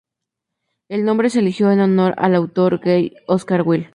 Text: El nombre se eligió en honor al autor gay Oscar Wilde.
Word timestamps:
El 0.89 1.05
nombre 1.05 1.29
se 1.29 1.41
eligió 1.41 1.69
en 1.69 1.79
honor 1.79 2.15
al 2.17 2.33
autor 2.33 2.79
gay 2.79 3.13
Oscar 3.27 3.61
Wilde. 3.61 3.89